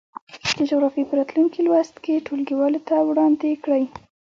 د 0.57 0.59
جغرافيې 0.69 1.03
په 1.07 1.13
راتلونکي 1.19 1.59
لوست 1.67 1.95
یې 2.11 2.25
ټولګیوالو 2.25 2.79
ته 2.87 2.95
وړاندې 3.09 3.49
کړئ. 3.63 3.83